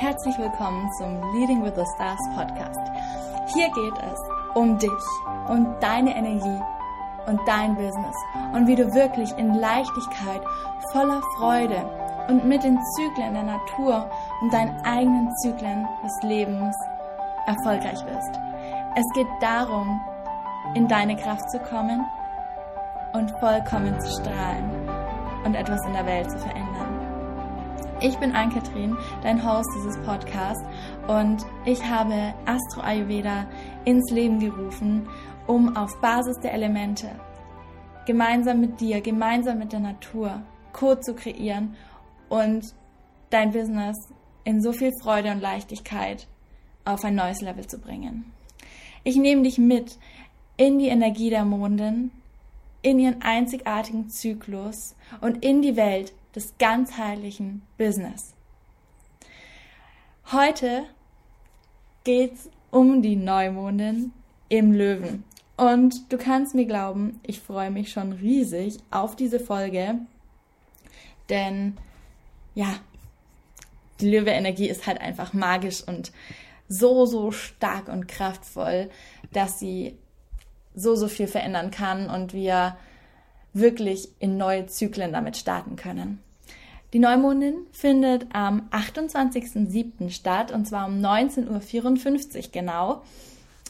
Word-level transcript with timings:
Herzlich 0.00 0.38
willkommen 0.38 0.90
zum 0.96 1.20
Leading 1.34 1.62
with 1.62 1.74
the 1.76 1.84
Stars 1.94 2.18
Podcast. 2.34 2.80
Hier 3.52 3.66
geht 3.66 4.02
es 4.02 4.18
um 4.54 4.78
dich, 4.78 4.88
um 5.46 5.74
deine 5.78 6.16
Energie 6.16 6.62
und 7.26 7.38
dein 7.46 7.74
Business 7.74 8.16
und 8.54 8.66
wie 8.66 8.76
du 8.76 8.94
wirklich 8.94 9.30
in 9.36 9.52
Leichtigkeit, 9.52 10.40
voller 10.92 11.20
Freude 11.36 11.84
und 12.28 12.46
mit 12.46 12.62
den 12.62 12.78
Zyklen 12.96 13.34
der 13.34 13.42
Natur 13.42 14.08
und 14.40 14.50
deinen 14.50 14.74
eigenen 14.86 15.30
Zyklen 15.42 15.86
des 16.02 16.22
Lebens 16.22 16.74
erfolgreich 17.46 18.02
wirst. 18.06 18.40
Es 18.96 19.04
geht 19.12 19.28
darum, 19.42 20.00
in 20.72 20.88
deine 20.88 21.14
Kraft 21.14 21.50
zu 21.50 21.58
kommen 21.58 22.06
und 23.12 23.30
vollkommen 23.32 24.00
zu 24.00 24.22
strahlen 24.22 24.88
und 25.44 25.54
etwas 25.54 25.84
in 25.84 25.92
der 25.92 26.06
Welt 26.06 26.30
zu 26.30 26.38
verändern. 26.38 26.89
Ich 28.02 28.16
bin 28.16 28.32
Ann-Kathrin, 28.32 28.96
dein 29.22 29.44
Host 29.44 29.68
dieses 29.76 29.98
Podcasts 29.98 30.64
und 31.06 31.44
ich 31.66 31.84
habe 31.84 32.32
Astro 32.46 32.80
Ayurveda 32.80 33.46
ins 33.84 34.10
Leben 34.10 34.38
gerufen, 34.38 35.06
um 35.46 35.76
auf 35.76 36.00
Basis 36.00 36.38
der 36.42 36.54
Elemente 36.54 37.10
gemeinsam 38.06 38.62
mit 38.62 38.80
dir, 38.80 39.02
gemeinsam 39.02 39.58
mit 39.58 39.72
der 39.72 39.80
Natur 39.80 40.40
Code 40.72 41.00
zu 41.00 41.14
kreieren 41.14 41.76
und 42.30 42.74
dein 43.28 43.52
Business 43.52 43.96
in 44.44 44.62
so 44.62 44.72
viel 44.72 44.92
Freude 45.02 45.30
und 45.30 45.42
Leichtigkeit 45.42 46.26
auf 46.86 47.04
ein 47.04 47.16
neues 47.16 47.42
Level 47.42 47.66
zu 47.66 47.78
bringen. 47.78 48.32
Ich 49.04 49.16
nehme 49.16 49.42
dich 49.42 49.58
mit 49.58 49.98
in 50.56 50.78
die 50.78 50.88
Energie 50.88 51.28
der 51.28 51.44
Mondin, 51.44 52.12
in 52.80 52.98
ihren 52.98 53.20
einzigartigen 53.20 54.08
Zyklus 54.08 54.96
und 55.20 55.44
in 55.44 55.60
die 55.60 55.76
Welt 55.76 56.14
des 56.34 56.54
ganzheitlichen 56.58 57.62
Business. 57.78 58.34
Heute 60.32 60.84
geht's 62.04 62.48
um 62.70 63.02
die 63.02 63.16
Neumondin 63.16 64.12
im 64.48 64.72
Löwen. 64.72 65.24
Und 65.56 66.12
du 66.12 66.16
kannst 66.16 66.54
mir 66.54 66.66
glauben, 66.66 67.20
ich 67.26 67.40
freue 67.40 67.70
mich 67.70 67.92
schon 67.92 68.12
riesig 68.12 68.78
auf 68.90 69.16
diese 69.16 69.40
Folge, 69.40 69.96
denn 71.28 71.76
ja, 72.54 72.76
die 74.00 74.10
Löwe-Energie 74.10 74.68
ist 74.68 74.86
halt 74.86 75.00
einfach 75.00 75.32
magisch 75.32 75.82
und 75.86 76.12
so, 76.68 77.04
so 77.04 77.30
stark 77.30 77.88
und 77.88 78.08
kraftvoll, 78.08 78.88
dass 79.32 79.58
sie 79.58 79.96
so, 80.74 80.94
so 80.94 81.08
viel 81.08 81.26
verändern 81.26 81.70
kann 81.70 82.08
und 82.08 82.32
wir 82.32 82.76
wirklich 83.52 84.08
in 84.18 84.36
neue 84.36 84.66
Zyklen 84.66 85.12
damit 85.12 85.36
starten 85.36 85.76
können. 85.76 86.20
Die 86.92 86.98
Neumondin 86.98 87.66
findet 87.70 88.26
am 88.32 88.68
28.07. 88.70 90.10
statt 90.10 90.50
und 90.50 90.66
zwar 90.66 90.86
um 90.86 90.94
19.54 91.00 92.36
Uhr 92.36 92.42
genau. 92.52 93.02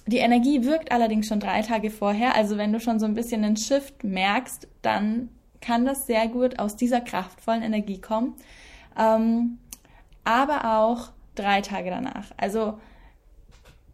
Die 0.06 0.18
Energie 0.18 0.64
wirkt 0.64 0.90
allerdings 0.90 1.28
schon 1.28 1.40
drei 1.40 1.62
Tage 1.62 1.90
vorher, 1.90 2.34
also 2.34 2.56
wenn 2.56 2.72
du 2.72 2.80
schon 2.80 2.98
so 2.98 3.06
ein 3.06 3.14
bisschen 3.14 3.44
einen 3.44 3.56
Shift 3.56 4.02
merkst, 4.02 4.66
dann 4.82 5.28
kann 5.60 5.84
das 5.84 6.06
sehr 6.06 6.26
gut 6.28 6.58
aus 6.58 6.76
dieser 6.76 7.02
kraftvollen 7.02 7.62
Energie 7.62 8.00
kommen. 8.00 8.34
Ähm, 8.98 9.58
aber 10.24 10.78
auch 10.78 11.10
drei 11.34 11.60
Tage 11.60 11.90
danach. 11.90 12.30
Also 12.38 12.78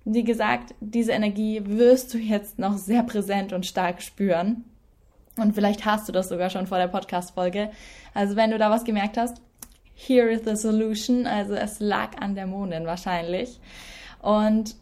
wie 0.05 0.23
gesagt, 0.23 0.75
diese 0.81 1.13
Energie 1.13 1.61
wirst 1.65 2.15
du 2.15 2.19
jetzt 2.19 2.61
noch 2.61 2.79
sehr 2.79 3.03
präsent 3.03 3.53
und 3.53 3.67
stark 3.67 4.01
spüren. 4.01 4.65
Und 5.39 5.55
vielleicht 5.55 5.85
hast 5.85 6.09
du 6.09 6.13
das 6.13 6.29
sogar 6.29 6.51
schon 6.51 6.67
vor 6.67 6.79
der 6.79 6.89
Podcast-Folge. 6.89 7.71
Also 8.15 8.37
wenn 8.37 8.51
du 8.51 8.59
da 8.59 8.71
was 8.71 8.85
gemerkt 8.85 9.19
hast, 9.19 9.41
here 9.95 10.31
is 10.31 10.43
the 10.45 10.57
solution. 10.57 11.27
Also 11.27 11.55
es 11.55 11.81
lag 11.81 12.21
an 12.21 12.35
der 12.35 12.47
Mondin 12.47 12.87
wahrscheinlich. 12.87 13.61
Und 14.23 14.77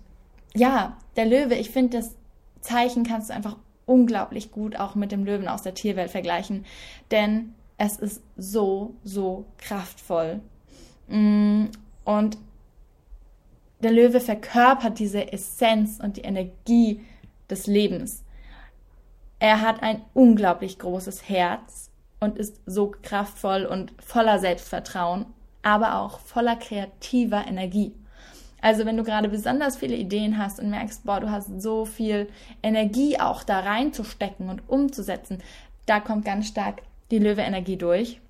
ja, 0.54 0.96
der 1.16 1.26
Löwe, 1.26 1.54
ich 1.54 1.70
finde 1.70 1.98
das 1.98 2.14
Zeichen 2.60 3.04
kannst 3.04 3.30
du 3.30 3.34
einfach 3.34 3.56
unglaublich 3.86 4.50
gut 4.50 4.76
auch 4.76 4.94
mit 4.94 5.12
dem 5.12 5.24
Löwen 5.24 5.48
aus 5.48 5.62
der 5.62 5.74
Tierwelt 5.74 6.10
vergleichen. 6.10 6.64
Denn 7.10 7.54
es 7.76 7.96
ist 7.96 8.22
so, 8.36 8.94
so 9.04 9.44
kraftvoll. 9.58 10.40
Mm, 11.08 11.66
und 12.04 12.38
der 13.82 13.92
Löwe 13.92 14.20
verkörpert 14.20 14.98
diese 14.98 15.32
Essenz 15.32 16.00
und 16.00 16.16
die 16.16 16.22
Energie 16.22 17.00
des 17.50 17.66
Lebens. 17.66 18.23
Er 19.44 19.60
hat 19.60 19.82
ein 19.82 20.00
unglaublich 20.14 20.78
großes 20.78 21.28
Herz 21.28 21.90
und 22.18 22.38
ist 22.38 22.62
so 22.64 22.94
kraftvoll 23.02 23.66
und 23.66 23.92
voller 24.02 24.38
Selbstvertrauen, 24.38 25.26
aber 25.62 25.98
auch 25.98 26.18
voller 26.20 26.56
kreativer 26.56 27.46
Energie. 27.46 27.92
Also 28.62 28.86
wenn 28.86 28.96
du 28.96 29.02
gerade 29.02 29.28
besonders 29.28 29.76
viele 29.76 29.96
Ideen 29.96 30.38
hast 30.38 30.60
und 30.60 30.70
merkst, 30.70 31.04
boah, 31.04 31.20
du 31.20 31.30
hast 31.30 31.60
so 31.60 31.84
viel 31.84 32.30
Energie 32.62 33.20
auch 33.20 33.42
da 33.42 33.60
reinzustecken 33.60 34.48
und 34.48 34.66
umzusetzen, 34.66 35.42
da 35.84 36.00
kommt 36.00 36.24
ganz 36.24 36.48
stark 36.48 36.80
die 37.10 37.18
Löwe-Energie 37.18 37.76
durch. 37.76 38.22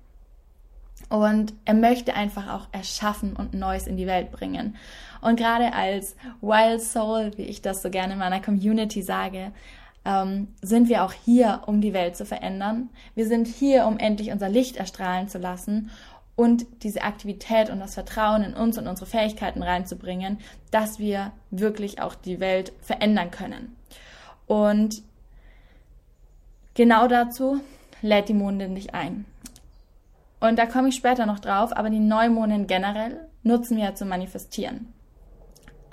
Und 1.07 1.53
er 1.63 1.75
möchte 1.75 2.13
einfach 2.13 2.53
auch 2.53 2.67
erschaffen 2.73 3.37
und 3.37 3.53
Neues 3.53 3.87
in 3.87 3.95
die 3.95 4.07
Welt 4.07 4.33
bringen. 4.33 4.75
Und 5.21 5.37
gerade 5.37 5.71
als 5.71 6.17
Wild 6.41 6.81
Soul, 6.81 7.31
wie 7.37 7.43
ich 7.43 7.61
das 7.61 7.81
so 7.81 7.89
gerne 7.89 8.13
in 8.13 8.19
meiner 8.19 8.41
Community 8.41 9.01
sage, 9.01 9.53
ähm, 10.05 10.49
sind 10.61 10.87
wir 10.87 11.03
auch 11.03 11.13
hier, 11.13 11.63
um 11.65 11.81
die 11.81 11.93
Welt 11.93 12.15
zu 12.15 12.25
verändern. 12.25 12.89
Wir 13.15 13.27
sind 13.27 13.47
hier, 13.47 13.87
um 13.87 13.97
endlich 13.97 14.31
unser 14.31 14.49
Licht 14.49 14.77
erstrahlen 14.77 15.27
zu 15.27 15.39
lassen 15.39 15.89
und 16.35 16.65
diese 16.83 17.01
Aktivität 17.03 17.69
und 17.69 17.79
das 17.79 17.95
Vertrauen 17.95 18.43
in 18.43 18.53
uns 18.53 18.77
und 18.77 18.87
unsere 18.87 19.09
Fähigkeiten 19.09 19.63
reinzubringen, 19.63 20.39
dass 20.69 20.99
wir 20.99 21.31
wirklich 21.49 22.01
auch 22.01 22.13
die 22.13 22.39
Welt 22.39 22.73
verändern 22.81 23.31
können. 23.31 23.75
Und 24.47 25.01
genau 26.73 27.07
dazu 27.07 27.61
lädt 28.01 28.29
die 28.29 28.33
Mondin 28.33 28.75
dich 28.75 28.93
ein. 28.93 29.25
Und 30.39 30.59
da 30.59 30.65
komme 30.65 30.89
ich 30.89 30.95
später 30.95 31.25
noch 31.25 31.39
drauf, 31.39 31.75
aber 31.75 31.89
die 31.89 31.99
Neumondin 31.99 32.67
generell 32.67 33.27
nutzen 33.43 33.77
wir 33.77 33.85
ja 33.85 33.95
zum 33.95 34.09
Manifestieren. 34.09 34.93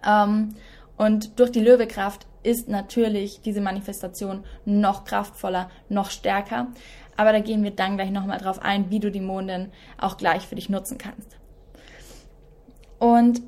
Ähm, 0.06 0.56
und 0.96 1.38
durch 1.38 1.52
die 1.52 1.60
Löwekraft 1.60 2.26
ist 2.42 2.68
natürlich 2.68 3.40
diese 3.42 3.60
Manifestation 3.60 4.44
noch 4.64 5.04
kraftvoller, 5.04 5.70
noch 5.88 6.10
stärker. 6.10 6.68
Aber 7.16 7.32
da 7.32 7.40
gehen 7.40 7.62
wir 7.62 7.70
dann 7.70 7.96
gleich 7.96 8.10
nochmal 8.10 8.38
drauf 8.38 8.60
ein, 8.60 8.90
wie 8.90 9.00
du 9.00 9.10
die 9.10 9.20
Mondin 9.20 9.70
auch 9.98 10.16
gleich 10.16 10.46
für 10.46 10.54
dich 10.54 10.68
nutzen 10.68 10.98
kannst. 10.98 11.36
Und 12.98 13.42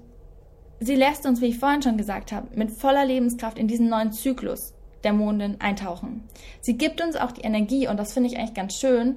sie 0.81 0.97
lässt 0.97 1.27
uns, 1.27 1.41
wie 1.41 1.47
ich 1.47 1.59
vorhin 1.59 1.83
schon 1.83 1.97
gesagt 1.97 2.33
habe, 2.33 2.49
mit 2.57 2.71
voller 2.71 3.05
Lebenskraft 3.05 3.59
in 3.59 3.69
diesen 3.69 3.89
neuen 3.89 4.13
Zyklus 4.13 4.75
der 5.03 5.13
Mondin 5.13 5.61
eintauchen. 5.61 6.25
Sie 6.61 6.77
gibt 6.77 7.01
uns 7.01 7.17
auch 7.17 7.33
die 7.33 7.43
Energie, 7.43 7.89
und 7.89 7.99
das 7.99 8.13
finde 8.13 8.31
ich 8.31 8.39
eigentlich 8.39 8.55
ganz 8.55 8.75
schön, 8.75 9.17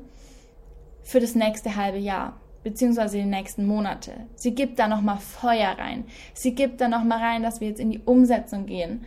für 1.04 1.20
das 1.20 1.36
nächste 1.36 1.76
halbe 1.76 1.98
Jahr 1.98 2.40
beziehungsweise 2.64 3.18
die 3.18 3.24
nächsten 3.24 3.66
Monate. 3.66 4.12
Sie 4.36 4.54
gibt 4.54 4.78
da 4.78 4.90
nochmal 4.90 5.20
Feuer 5.20 5.78
rein. 5.78 6.04
Sie 6.34 6.54
gibt 6.54 6.82
da 6.82 6.90
nochmal 6.90 7.20
rein, 7.20 7.44
dass 7.44 7.62
wir 7.62 7.70
jetzt 7.70 7.80
in 7.80 7.92
die 7.92 8.00
Umsetzung 8.00 8.66
gehen 8.66 9.06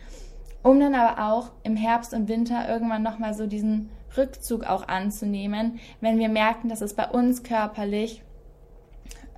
um 0.63 0.79
dann 0.79 0.95
aber 0.95 1.31
auch 1.31 1.51
im 1.63 1.75
Herbst 1.75 2.13
und 2.13 2.27
Winter 2.27 2.67
irgendwann 2.69 3.03
nochmal 3.03 3.33
so 3.33 3.47
diesen 3.47 3.89
Rückzug 4.15 4.65
auch 4.65 4.87
anzunehmen, 4.87 5.79
wenn 6.01 6.19
wir 6.19 6.29
merken, 6.29 6.69
dass 6.69 6.81
es 6.81 6.93
bei 6.93 7.07
uns 7.07 7.43
körperlich 7.43 8.23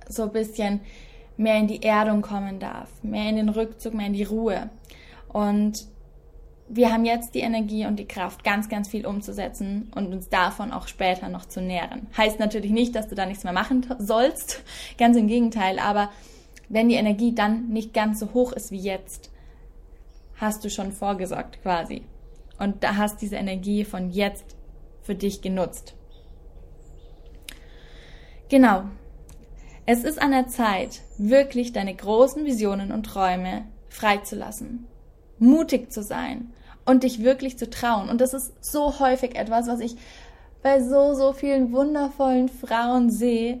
so 0.08 0.24
ein 0.24 0.32
bisschen 0.32 0.80
mehr 1.36 1.56
in 1.56 1.66
die 1.66 1.82
Erdung 1.82 2.22
kommen 2.22 2.58
darf, 2.58 2.90
mehr 3.02 3.28
in 3.28 3.36
den 3.36 3.48
Rückzug, 3.48 3.94
mehr 3.94 4.06
in 4.06 4.12
die 4.12 4.24
Ruhe. 4.24 4.70
Und 5.32 5.86
wir 6.68 6.92
haben 6.92 7.04
jetzt 7.04 7.34
die 7.34 7.40
Energie 7.40 7.86
und 7.86 7.98
die 7.98 8.06
Kraft, 8.06 8.42
ganz, 8.42 8.68
ganz 8.68 8.88
viel 8.88 9.06
umzusetzen 9.06 9.90
und 9.94 10.12
uns 10.12 10.28
davon 10.28 10.72
auch 10.72 10.88
später 10.88 11.28
noch 11.28 11.44
zu 11.46 11.60
nähren. 11.60 12.06
Heißt 12.16 12.38
natürlich 12.38 12.70
nicht, 12.70 12.94
dass 12.94 13.08
du 13.08 13.14
da 13.14 13.26
nichts 13.26 13.44
mehr 13.44 13.52
machen 13.52 13.86
sollst, 13.98 14.62
ganz 14.98 15.16
im 15.16 15.26
Gegenteil, 15.26 15.78
aber 15.78 16.10
wenn 16.68 16.88
die 16.88 16.94
Energie 16.94 17.34
dann 17.34 17.68
nicht 17.68 17.92
ganz 17.92 18.20
so 18.20 18.32
hoch 18.32 18.52
ist 18.52 18.70
wie 18.70 18.78
jetzt, 18.78 19.30
hast 20.36 20.64
du 20.64 20.70
schon 20.70 20.92
vorgesorgt 20.92 21.62
quasi. 21.62 22.04
Und 22.58 22.84
da 22.84 22.96
hast 22.96 23.20
diese 23.20 23.36
Energie 23.36 23.84
von 23.84 24.10
jetzt 24.10 24.56
für 25.02 25.14
dich 25.14 25.42
genutzt. 25.42 25.94
Genau. 28.48 28.84
Es 29.86 30.04
ist 30.04 30.20
an 30.20 30.30
der 30.30 30.48
Zeit, 30.48 31.02
wirklich 31.18 31.72
deine 31.72 31.94
großen 31.94 32.44
Visionen 32.44 32.90
und 32.90 33.04
Träume 33.04 33.66
freizulassen, 33.88 34.86
mutig 35.38 35.92
zu 35.92 36.02
sein 36.02 36.52
und 36.86 37.02
dich 37.02 37.22
wirklich 37.22 37.58
zu 37.58 37.68
trauen. 37.68 38.08
Und 38.08 38.20
das 38.20 38.32
ist 38.32 38.52
so 38.64 38.98
häufig 38.98 39.36
etwas, 39.36 39.66
was 39.66 39.80
ich 39.80 39.96
bei 40.62 40.80
so, 40.82 41.14
so 41.14 41.32
vielen 41.34 41.72
wundervollen 41.72 42.48
Frauen 42.48 43.10
sehe. 43.10 43.60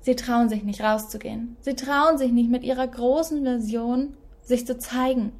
Sie 0.00 0.16
trauen 0.16 0.48
sich 0.48 0.62
nicht 0.62 0.80
rauszugehen. 0.80 1.56
Sie 1.60 1.74
trauen 1.74 2.16
sich 2.16 2.32
nicht 2.32 2.50
mit 2.50 2.62
ihrer 2.62 2.86
großen 2.86 3.44
Vision 3.44 4.16
sich 4.42 4.66
zu 4.66 4.78
zeigen, 4.78 5.32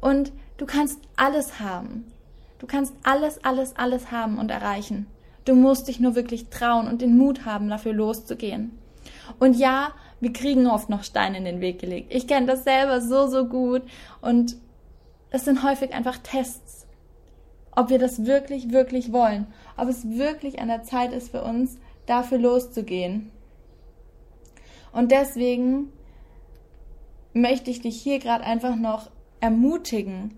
und 0.00 0.32
du 0.56 0.66
kannst 0.66 1.00
alles 1.16 1.60
haben. 1.60 2.12
Du 2.58 2.66
kannst 2.66 2.94
alles, 3.02 3.42
alles, 3.44 3.76
alles 3.76 4.10
haben 4.10 4.38
und 4.38 4.50
erreichen. 4.50 5.06
Du 5.44 5.54
musst 5.54 5.88
dich 5.88 5.98
nur 6.00 6.14
wirklich 6.14 6.48
trauen 6.48 6.86
und 6.86 7.00
den 7.00 7.16
Mut 7.16 7.46
haben, 7.46 7.68
dafür 7.68 7.94
loszugehen. 7.94 8.78
Und 9.38 9.56
ja, 9.56 9.92
wir 10.20 10.32
kriegen 10.32 10.66
oft 10.66 10.90
noch 10.90 11.02
Steine 11.02 11.38
in 11.38 11.44
den 11.44 11.60
Weg 11.60 11.78
gelegt. 11.78 12.12
Ich 12.14 12.26
kenne 12.26 12.46
das 12.46 12.64
selber 12.64 13.00
so, 13.00 13.26
so 13.26 13.46
gut. 13.46 13.82
Und 14.20 14.56
es 15.30 15.44
sind 15.46 15.62
häufig 15.62 15.94
einfach 15.94 16.18
Tests, 16.18 16.86
ob 17.74 17.88
wir 17.88 17.98
das 17.98 18.26
wirklich, 18.26 18.70
wirklich 18.70 19.12
wollen. 19.12 19.46
Ob 19.78 19.88
es 19.88 20.10
wirklich 20.10 20.60
an 20.60 20.68
der 20.68 20.82
Zeit 20.82 21.12
ist 21.12 21.30
für 21.30 21.42
uns, 21.42 21.78
dafür 22.04 22.38
loszugehen. 22.38 23.30
Und 24.92 25.10
deswegen 25.10 25.90
möchte 27.32 27.70
ich 27.70 27.80
dich 27.80 28.02
hier 28.02 28.18
gerade 28.18 28.44
einfach 28.44 28.76
noch 28.76 29.10
ermutigen, 29.40 30.36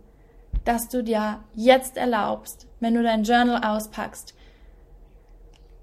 dass 0.64 0.88
du 0.88 1.02
dir 1.02 1.40
jetzt 1.54 1.96
erlaubst, 1.96 2.66
wenn 2.80 2.94
du 2.94 3.02
dein 3.02 3.24
Journal 3.24 3.62
auspackst, 3.64 4.34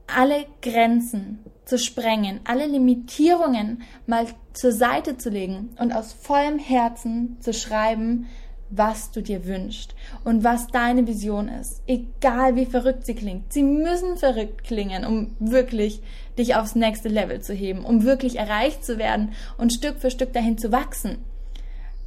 alle 0.08 0.46
Grenzen 0.62 1.40
zu 1.66 1.78
sprengen, 1.78 2.40
alle 2.46 2.66
Limitierungen 2.66 3.84
mal 4.08 4.26
zur 4.54 4.72
Seite 4.72 5.18
zu 5.18 5.30
legen 5.30 5.76
und 5.80 5.92
aus 5.92 6.14
vollem 6.14 6.58
Herzen 6.58 7.38
zu 7.42 7.54
schreiben, 7.54 8.28
was 8.72 9.12
du 9.12 9.22
dir 9.22 9.46
wünschst 9.46 9.96
und 10.24 10.44
was 10.44 10.68
deine 10.68 11.08
Vision 11.08 11.48
ist. 11.48 11.82
Egal 11.88 12.56
wie 12.56 12.66
verrückt 12.66 13.06
sie 13.06 13.16
klingt. 13.16 13.52
Sie 13.52 13.64
müssen 13.64 14.18
verrückt 14.18 14.64
klingen, 14.64 15.06
um 15.06 15.36
wirklich 15.40 16.02
dich 16.38 16.56
aufs 16.56 16.76
nächste 16.76 17.10
Level 17.10 17.42
zu 17.42 17.54
heben, 17.54 17.84
um 17.84 18.04
wirklich 18.04 18.38
erreicht 18.38 18.86
zu 18.86 18.98
werden 18.98 19.34
und 19.58 19.74
Stück 19.74 20.00
für 20.00 20.12
Stück 20.12 20.34
dahin 20.34 20.58
zu 20.58 20.72
wachsen. 20.72 21.18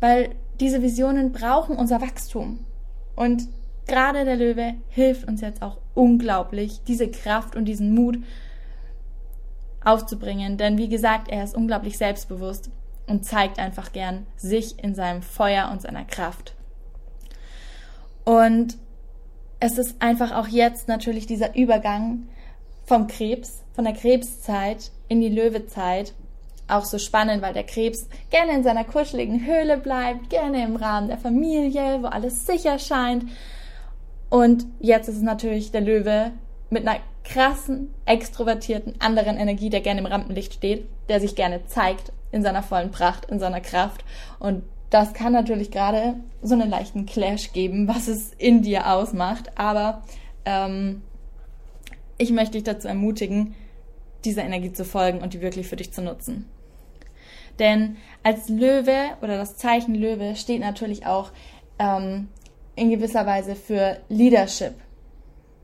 Weil 0.01 0.31
diese 0.63 0.81
Visionen 0.81 1.33
brauchen 1.33 1.77
unser 1.77 2.01
Wachstum. 2.01 2.65
Und 3.17 3.49
gerade 3.89 4.25
der 4.25 4.37
Löwe 4.37 4.75
hilft 4.89 5.27
uns 5.27 5.41
jetzt 5.41 5.61
auch 5.61 5.79
unglaublich, 5.95 6.83
diese 6.87 7.11
Kraft 7.11 7.57
und 7.57 7.65
diesen 7.65 7.93
Mut 7.95 8.19
aufzubringen. 9.85 10.59
Denn 10.59 10.79
wie 10.79 10.89
gesagt, 10.89 11.29
er 11.29 11.43
ist 11.43 11.57
unglaublich 11.57 11.99
selbstbewusst 11.99 12.71
und 13.09 13.25
zeigt 13.25 13.59
einfach 13.59 13.91
gern 13.91 14.25
sich 14.37 14.83
in 14.83 14.95
seinem 14.95 15.23
Feuer 15.23 15.69
und 15.73 15.83
seiner 15.83 16.05
Kraft. 16.05 16.55
Und 18.25 18.79
es 19.59 19.79
ist 19.79 20.01
einfach 20.01 20.31
auch 20.31 20.47
jetzt 20.47 20.87
natürlich 20.87 21.27
dieser 21.27 21.57
Übergang 21.57 22.29
vom 22.85 23.09
Krebs, 23.09 23.65
von 23.75 23.85
der 23.85 23.95
Krebszeit 23.95 24.93
in 25.09 25.21
die 25.21 25.29
Löwezeit 25.29 26.15
auch 26.69 26.85
so 26.85 26.99
spannend, 26.99 27.43
weil 27.43 27.53
der 27.53 27.65
Krebs 27.65 28.09
gerne 28.31 28.53
in 28.53 28.63
seiner 28.63 28.85
kuscheligen 28.85 29.47
Höhle 29.47 29.77
bleibt, 29.77 30.31
gerne 30.31 30.65
im 30.65 30.77
Rahmen 30.77 31.09
der 31.09 31.19
Familie, 31.19 32.03
wo 32.03 32.07
alles 32.07 32.47
sicher 32.47 32.79
scheint. 32.79 33.25
Und 34.31 34.67
jetzt 34.81 35.09
ist 35.09 35.17
es 35.17 35.23
natürlich 35.23 35.73
der 35.73 35.83
Löwe 35.83 36.33
mit 36.71 36.87
einer 36.87 37.01
krassen, 37.25 37.93
extrovertierten, 38.07 38.95
anderen 39.01 39.37
Energie, 39.37 39.71
der 39.71 39.81
gerne 39.81 40.01
im 40.01 40.07
Rampenlicht 40.07 40.55
steht, 40.55 40.89
der 41.09 41.21
sich 41.21 41.35
gerne 41.35 41.67
zeigt 41.67 42.13
in 42.31 42.43
seiner 42.43 42.63
vollen 42.63 42.91
Pracht, 42.91 43.27
in 43.27 43.39
seiner 43.39 43.61
Kraft. 43.61 44.05
Und 44.39 44.65
das 44.91 45.13
kann 45.13 45.33
natürlich 45.33 45.71
gerade 45.71 46.17
so 46.43 46.55
einen 46.55 46.71
leichten 46.71 47.07
Clash 47.07 47.53
geben, 47.53 47.89
was 47.89 48.09
es 48.09 48.33
in 48.39 48.63
dir 48.63 48.91
ausmacht. 48.91 49.53
Aber 49.57 50.03
ähm, 50.45 51.03
ich 52.19 52.33
möchte 52.33 52.53
dich 52.53 52.65
dazu 52.65 52.89
ermutigen, 52.89 53.55
dieser 54.25 54.45
Energie 54.45 54.73
zu 54.73 54.85
folgen 54.85 55.21
und 55.21 55.35
die 55.35 55.41
wirklich 55.41 55.69
für 55.69 55.77
dich 55.77 55.93
zu 55.93 56.03
nutzen. 56.03 56.49
Denn 57.59 57.97
als 58.23 58.49
Löwe 58.49 59.11
oder 59.21 59.37
das 59.37 59.57
Zeichen 59.57 59.95
Löwe 59.95 60.37
steht 60.37 60.61
natürlich 60.61 61.07
auch 61.07 61.31
ähm, 61.79 62.29
in 62.77 62.91
gewisser 62.91 63.27
Weise 63.27 63.55
für 63.55 63.99
Leadership. 64.09 64.75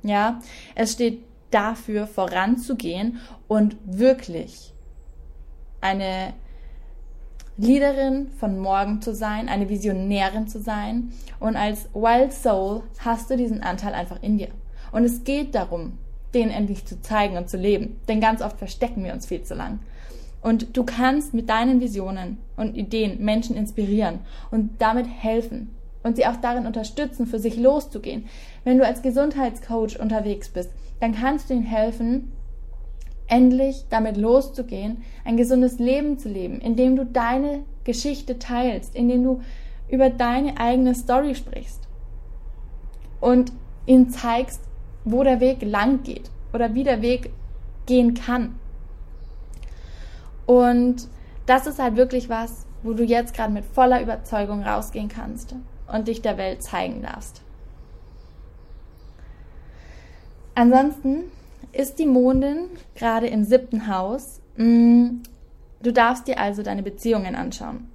Ja, 0.03 0.41
es 0.75 0.93
steht 0.93 1.25
dafür 1.51 2.07
voranzugehen 2.07 3.19
und 3.49 3.77
wirklich 3.85 4.75
eine 5.81 6.35
Leaderin 7.57 8.31
von 8.39 8.59
morgen 8.59 9.03
zu 9.03 9.15
sein, 9.15 9.49
eine 9.49 9.69
Visionärin 9.69 10.47
zu 10.47 10.61
sein. 10.61 11.13
Und 11.41 11.57
als 11.57 11.89
Wild 11.95 12.33
Soul 12.33 12.83
hast 13.01 13.31
du 13.31 13.37
diesen 13.37 13.63
Anteil 13.63 13.95
einfach 13.95 14.23
in 14.23 14.39
dir. 14.39 14.51
Und 14.93 15.05
es 15.05 15.25
geht 15.25 15.55
darum, 15.55 15.99
den 16.35 16.51
endlich 16.51 16.85
zu 16.85 17.01
zeigen 17.01 17.37
und 17.37 17.49
zu 17.49 17.57
leben. 17.57 18.01
Denn 18.09 18.21
ganz 18.21 18.43
oft 18.43 18.59
verstecken 18.59 19.05
wir 19.05 19.13
uns 19.13 19.27
viel 19.27 19.43
zu 19.43 19.55
lang. 19.55 19.81
Und 20.41 20.77
du 20.77 20.85
kannst 20.85 21.35
mit 21.35 21.49
deinen 21.49 21.81
Visionen 21.81 22.39
und 22.57 22.77
Ideen 22.77 23.25
Menschen 23.25 23.57
inspirieren 23.57 24.21
und 24.51 24.81
damit 24.81 25.07
helfen 25.07 25.75
und 26.03 26.17
sie 26.17 26.27
auch 26.27 26.37
darin 26.37 26.67
unterstützen, 26.67 27.27
für 27.27 27.39
sich 27.39 27.57
loszugehen. 27.57 28.27
Wenn 28.65 28.79
du 28.79 28.87
als 28.87 29.03
Gesundheitscoach 29.03 29.99
unterwegs 29.99 30.49
bist, 30.49 30.71
dann 31.01 31.15
kannst 31.15 31.51
du 31.51 31.55
ihnen 31.55 31.65
helfen, 31.65 32.33
endlich 33.27 33.85
damit 33.91 34.17
loszugehen, 34.17 35.03
ein 35.25 35.37
gesundes 35.37 35.79
Leben 35.79 36.19
zu 36.19 36.29
leben, 36.29 36.61
indem 36.61 36.97
du 36.97 37.05
deine 37.05 37.65
Geschichte 37.85 38.39
teilst, 38.39 38.95
indem 38.95 39.23
du 39.23 39.41
über 39.89 40.09
deine 40.09 40.59
eigene 40.59 40.95
Story 40.95 41.35
sprichst 41.35 41.89
und 43.21 43.53
ihnen 43.87 44.11
zeigst, 44.11 44.61
wo 45.05 45.23
der 45.23 45.41
Weg 45.41 45.63
lang 45.63 46.03
geht 46.03 46.31
oder 46.53 46.75
wie 46.75 46.85
der 46.85 47.03
Weg 47.03 47.31
gehen 47.87 48.15
kann. 48.15 48.59
Und 50.47 51.09
das 51.47 51.67
ist 51.67 51.79
halt 51.79 51.97
wirklich 51.97 52.29
was, 52.29 52.67
wo 52.83 52.93
du 52.93 53.05
jetzt 53.05 53.35
gerade 53.35 53.53
mit 53.53 53.65
voller 53.65 54.01
Überzeugung 54.01 54.63
rausgehen 54.63 55.09
kannst 55.09 55.55
und 55.93 56.09
dich 56.09 56.23
der 56.23 56.39
Welt 56.39 56.63
zeigen 56.63 57.03
darfst. 57.03 57.43
Ansonsten 60.55 61.25
ist 61.73 61.99
die 61.99 62.07
Mondin 62.07 62.67
gerade 62.95 63.29
im 63.29 63.45
siebten 63.45 63.89
Haus. 63.89 64.41
Mm, 64.57 65.23
du 65.83 65.93
darfst 65.93 66.27
dir 66.27 66.39
also 66.39 66.63
deine 66.63 66.83
Beziehungen 66.83 67.35
anschauen. 67.35 67.89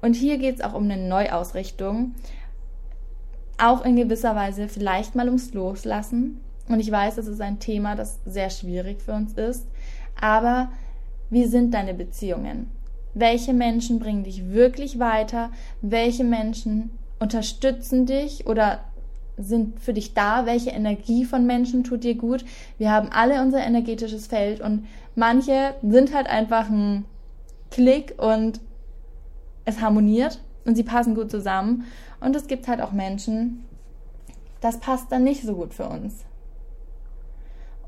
Und 0.00 0.14
hier 0.14 0.38
geht 0.38 0.56
es 0.56 0.60
auch 0.60 0.74
um 0.74 0.84
eine 0.84 0.96
Neuausrichtung. 0.96 2.14
Auch 3.58 3.84
in 3.84 3.96
gewisser 3.96 4.34
Weise 4.36 4.68
vielleicht 4.68 5.14
mal 5.14 5.26
ums 5.26 5.52
Loslassen. 5.52 6.40
Und 6.68 6.80
ich 6.80 6.90
weiß, 6.90 7.16
das 7.16 7.26
ist 7.26 7.40
ein 7.40 7.58
Thema, 7.58 7.96
das 7.96 8.20
sehr 8.26 8.50
schwierig 8.50 9.02
für 9.02 9.12
uns 9.12 9.32
ist. 9.34 9.66
Aber 10.20 10.70
wie 11.30 11.44
sind 11.44 11.72
deine 11.72 11.94
Beziehungen? 11.94 12.70
Welche 13.14 13.54
Menschen 13.54 13.98
bringen 13.98 14.24
dich 14.24 14.50
wirklich 14.50 14.98
weiter? 14.98 15.50
Welche 15.80 16.24
Menschen 16.24 16.90
unterstützen 17.18 18.06
dich 18.06 18.46
oder 18.46 18.80
sind 19.36 19.80
für 19.80 19.92
dich 19.92 20.14
da? 20.14 20.46
Welche 20.46 20.70
Energie 20.70 21.24
von 21.24 21.46
Menschen 21.46 21.84
tut 21.84 22.04
dir 22.04 22.14
gut? 22.14 22.44
Wir 22.76 22.90
haben 22.90 23.08
alle 23.10 23.40
unser 23.42 23.60
energetisches 23.60 24.26
Feld 24.26 24.60
und 24.60 24.86
manche 25.14 25.74
sind 25.82 26.14
halt 26.14 26.28
einfach 26.28 26.68
ein 26.68 27.04
Klick 27.70 28.14
und 28.18 28.60
es 29.64 29.80
harmoniert 29.80 30.40
und 30.64 30.76
sie 30.76 30.82
passen 30.82 31.14
gut 31.14 31.30
zusammen. 31.30 31.84
Und 32.20 32.34
es 32.34 32.46
gibt 32.46 32.68
halt 32.68 32.80
auch 32.80 32.92
Menschen, 32.92 33.64
das 34.60 34.80
passt 34.80 35.12
dann 35.12 35.24
nicht 35.24 35.42
so 35.42 35.54
gut 35.54 35.72
für 35.74 35.88
uns. 35.88 36.24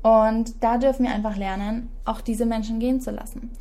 Und 0.03 0.63
da 0.63 0.77
dürfen 0.77 1.05
wir 1.05 1.13
einfach 1.13 1.37
lernen, 1.37 1.89
auch 2.05 2.21
diese 2.21 2.45
Menschen 2.45 2.79
gehen 2.79 3.01
zu 3.01 3.11
lassen. 3.11 3.51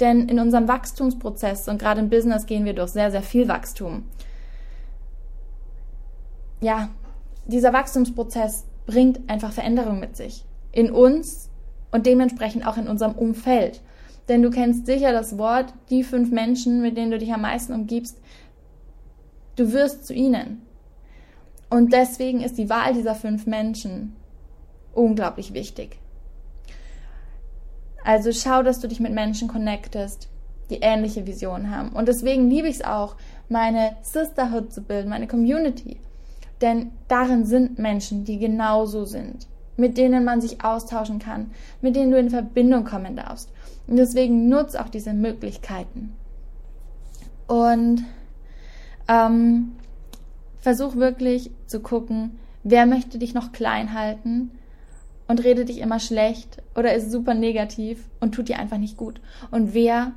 Denn 0.00 0.28
in 0.28 0.38
unserem 0.38 0.68
Wachstumsprozess 0.68 1.68
und 1.68 1.78
gerade 1.78 2.00
im 2.00 2.10
Business 2.10 2.46
gehen 2.46 2.64
wir 2.64 2.74
durch 2.74 2.90
sehr, 2.90 3.10
sehr 3.10 3.22
viel 3.22 3.48
Wachstum. 3.48 4.04
Ja, 6.60 6.90
dieser 7.46 7.72
Wachstumsprozess 7.72 8.64
bringt 8.86 9.30
einfach 9.30 9.52
Veränderung 9.52 10.00
mit 10.00 10.16
sich. 10.16 10.44
In 10.72 10.90
uns 10.90 11.50
und 11.92 12.06
dementsprechend 12.06 12.66
auch 12.66 12.76
in 12.76 12.88
unserem 12.88 13.12
Umfeld. 13.12 13.80
Denn 14.28 14.42
du 14.42 14.50
kennst 14.50 14.86
sicher 14.86 15.12
das 15.12 15.38
Wort, 15.38 15.72
die 15.88 16.02
fünf 16.02 16.30
Menschen, 16.30 16.82
mit 16.82 16.96
denen 16.96 17.12
du 17.12 17.18
dich 17.18 17.32
am 17.32 17.42
meisten 17.42 17.72
umgibst, 17.72 18.20
du 19.54 19.72
wirst 19.72 20.04
zu 20.06 20.12
ihnen. 20.12 20.62
Und 21.70 21.92
deswegen 21.92 22.42
ist 22.42 22.58
die 22.58 22.68
Wahl 22.68 22.92
dieser 22.92 23.14
fünf 23.14 23.46
Menschen 23.46 24.16
unglaublich 24.96 25.54
wichtig. 25.54 25.98
Also 28.04 28.30
schau, 28.32 28.62
dass 28.62 28.80
du 28.80 28.88
dich 28.88 29.00
mit 29.00 29.12
Menschen 29.12 29.48
connectest, 29.48 30.28
die 30.70 30.76
ähnliche 30.80 31.26
Visionen 31.26 31.74
haben. 31.74 31.90
Und 31.90 32.08
deswegen 32.08 32.48
liebe 32.48 32.68
ich 32.68 32.76
es 32.76 32.84
auch, 32.84 33.16
meine 33.48 33.96
Sisterhood 34.02 34.72
zu 34.72 34.82
bilden, 34.82 35.08
meine 35.08 35.26
Community. 35.26 35.98
Denn 36.60 36.92
darin 37.08 37.44
sind 37.44 37.78
Menschen, 37.78 38.24
die 38.24 38.38
genauso 38.38 39.04
sind, 39.04 39.46
mit 39.76 39.98
denen 39.98 40.24
man 40.24 40.40
sich 40.40 40.64
austauschen 40.64 41.18
kann, 41.18 41.50
mit 41.80 41.96
denen 41.96 42.10
du 42.10 42.18
in 42.18 42.30
Verbindung 42.30 42.84
kommen 42.84 43.16
darfst. 43.16 43.50
Und 43.86 43.96
deswegen 43.96 44.48
nutz 44.48 44.74
auch 44.74 44.88
diese 44.88 45.12
Möglichkeiten. 45.12 46.12
Und 47.46 48.04
ähm, 49.08 49.72
versuch 50.58 50.96
wirklich 50.96 51.50
zu 51.66 51.80
gucken, 51.80 52.38
wer 52.64 52.86
möchte 52.86 53.18
dich 53.18 53.34
noch 53.34 53.52
klein 53.52 53.94
halten 53.94 54.50
und 55.28 55.42
redet 55.42 55.68
dich 55.68 55.80
immer 55.80 55.98
schlecht 55.98 56.62
oder 56.74 56.94
ist 56.94 57.10
super 57.10 57.34
negativ 57.34 58.08
und 58.20 58.34
tut 58.34 58.48
dir 58.48 58.58
einfach 58.58 58.78
nicht 58.78 58.96
gut. 58.96 59.20
Und 59.50 59.74
wer 59.74 60.12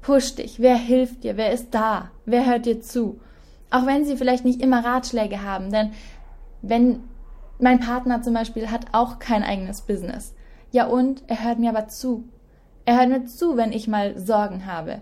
pusht 0.00 0.38
dich? 0.38 0.60
Wer 0.60 0.76
hilft 0.76 1.24
dir? 1.24 1.36
Wer 1.36 1.52
ist 1.52 1.68
da? 1.72 2.10
Wer 2.24 2.46
hört 2.46 2.66
dir 2.66 2.80
zu? 2.80 3.20
Auch 3.70 3.86
wenn 3.86 4.04
sie 4.04 4.16
vielleicht 4.16 4.44
nicht 4.44 4.60
immer 4.60 4.84
Ratschläge 4.84 5.42
haben, 5.42 5.70
denn 5.70 5.92
wenn 6.60 7.00
mein 7.58 7.80
Partner 7.80 8.22
zum 8.22 8.34
Beispiel 8.34 8.70
hat 8.70 8.86
auch 8.92 9.18
kein 9.18 9.44
eigenes 9.44 9.82
Business. 9.82 10.34
Ja 10.72 10.86
und? 10.86 11.22
Er 11.28 11.44
hört 11.44 11.58
mir 11.58 11.70
aber 11.70 11.88
zu. 11.88 12.24
Er 12.84 12.98
hört 12.98 13.08
mir 13.08 13.24
zu, 13.24 13.56
wenn 13.56 13.72
ich 13.72 13.86
mal 13.88 14.18
Sorgen 14.18 14.66
habe. 14.66 15.00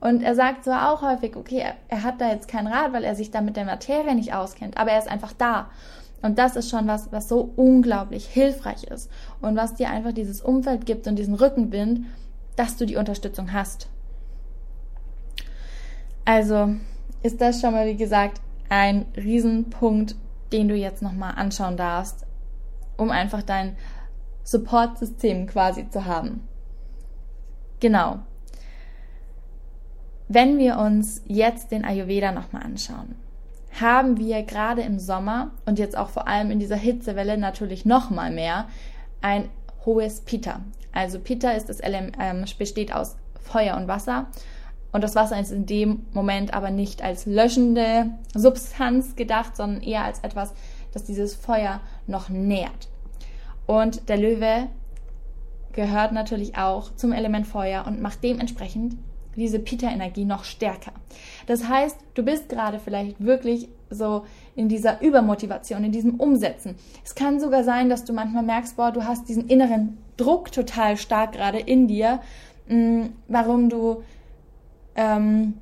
Und 0.00 0.22
er 0.22 0.34
sagt 0.34 0.64
zwar 0.64 0.92
auch 0.92 1.02
häufig, 1.02 1.36
okay, 1.36 1.58
er, 1.58 1.74
er 1.88 2.04
hat 2.04 2.20
da 2.20 2.30
jetzt 2.30 2.48
keinen 2.48 2.68
Rat, 2.68 2.92
weil 2.92 3.04
er 3.04 3.14
sich 3.14 3.30
da 3.30 3.40
mit 3.40 3.56
der 3.56 3.64
Materie 3.64 4.14
nicht 4.14 4.32
auskennt, 4.32 4.76
aber 4.76 4.92
er 4.92 4.98
ist 4.98 5.10
einfach 5.10 5.32
da. 5.32 5.70
Und 6.20 6.38
das 6.38 6.56
ist 6.56 6.68
schon 6.68 6.86
was, 6.86 7.12
was 7.12 7.28
so 7.28 7.52
unglaublich 7.56 8.26
hilfreich 8.26 8.84
ist 8.84 9.10
und 9.40 9.56
was 9.56 9.74
dir 9.74 9.90
einfach 9.90 10.12
dieses 10.12 10.40
Umfeld 10.40 10.84
gibt 10.84 11.06
und 11.06 11.16
diesen 11.16 11.34
Rückenwind, 11.34 12.06
dass 12.56 12.76
du 12.76 12.86
die 12.86 12.96
Unterstützung 12.96 13.52
hast. 13.52 13.88
Also 16.24 16.74
ist 17.22 17.40
das 17.40 17.60
schon 17.60 17.72
mal, 17.72 17.86
wie 17.86 17.96
gesagt, 17.96 18.40
ein 18.68 19.06
Riesenpunkt, 19.16 20.16
den 20.52 20.68
du 20.68 20.74
jetzt 20.74 21.02
nochmal 21.02 21.34
anschauen 21.36 21.76
darfst, 21.76 22.26
um 22.96 23.10
einfach 23.10 23.42
dein 23.42 23.76
Support-System 24.44 25.46
quasi 25.46 25.88
zu 25.88 26.04
haben. 26.04 26.46
Genau. 27.80 28.18
Wenn 30.26 30.58
wir 30.58 30.78
uns 30.78 31.22
jetzt 31.26 31.70
den 31.70 31.84
Ayurveda 31.84 32.32
nochmal 32.32 32.62
anschauen, 32.62 33.14
haben 33.80 34.18
wir 34.18 34.42
gerade 34.42 34.82
im 34.82 34.98
Sommer 34.98 35.50
und 35.66 35.78
jetzt 35.78 35.96
auch 35.96 36.08
vor 36.08 36.28
allem 36.28 36.50
in 36.50 36.58
dieser 36.58 36.76
Hitzewelle 36.76 37.38
natürlich 37.38 37.84
nochmal 37.84 38.30
mehr 38.30 38.68
ein 39.20 39.48
hohes 39.84 40.20
Pitta. 40.20 40.60
Also 40.92 41.18
Pitta 41.18 41.52
ist 41.52 41.68
das 41.68 41.80
Element, 41.80 42.16
ähm, 42.20 42.44
besteht 42.58 42.92
aus 42.92 43.16
Feuer 43.40 43.76
und 43.76 43.88
Wasser 43.88 44.26
und 44.92 45.04
das 45.04 45.14
Wasser 45.14 45.38
ist 45.38 45.52
in 45.52 45.66
dem 45.66 46.06
Moment 46.12 46.54
aber 46.54 46.70
nicht 46.70 47.02
als 47.02 47.26
löschende 47.26 48.10
Substanz 48.34 49.16
gedacht, 49.16 49.56
sondern 49.56 49.82
eher 49.82 50.04
als 50.04 50.20
etwas, 50.20 50.54
das 50.92 51.04
dieses 51.04 51.34
Feuer 51.34 51.80
noch 52.06 52.28
nährt. 52.30 52.88
Und 53.66 54.08
der 54.08 54.16
Löwe 54.16 54.68
gehört 55.72 56.12
natürlich 56.12 56.56
auch 56.56 56.94
zum 56.94 57.12
Element 57.12 57.46
Feuer 57.46 57.86
und 57.86 58.00
macht 58.00 58.24
dementsprechend 58.24 58.96
diese 59.38 59.58
Pita-Energie 59.58 60.24
noch 60.24 60.44
stärker. 60.44 60.92
Das 61.46 61.68
heißt, 61.68 61.96
du 62.14 62.22
bist 62.22 62.48
gerade 62.48 62.78
vielleicht 62.78 63.24
wirklich 63.24 63.68
so 63.90 64.24
in 64.54 64.68
dieser 64.68 65.00
Übermotivation, 65.00 65.84
in 65.84 65.92
diesem 65.92 66.14
Umsetzen. 66.16 66.74
Es 67.04 67.14
kann 67.14 67.40
sogar 67.40 67.64
sein, 67.64 67.88
dass 67.88 68.04
du 68.04 68.12
manchmal 68.12 68.42
merkst, 68.42 68.76
boah, 68.76 68.92
du 68.92 69.04
hast 69.04 69.28
diesen 69.28 69.48
inneren 69.48 69.98
Druck 70.16 70.52
total 70.52 70.96
stark 70.96 71.32
gerade 71.32 71.58
in 71.58 71.88
dir, 71.88 72.20
mh, 72.68 72.76
mm, 72.76 73.12
warum 73.28 73.70
du 73.70 74.02
ähm, 74.94 75.54